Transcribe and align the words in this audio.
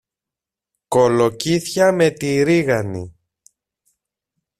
Κολοκύθια 0.87 1.91
με 1.91 2.09
τη 2.09 2.43
ρίγανη! 2.43 3.15